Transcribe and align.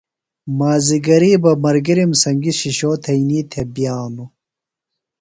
مازِگریۡ 0.57 1.37
بہ 1.43 1.51
ملگِرِم 1.63 2.11
سنگیۡ 2.23 2.57
شِشو 2.59 2.91
تھئینی 3.03 3.39
تھےۡ 3.51 3.67
بِیانوۡ۔ 3.73 4.29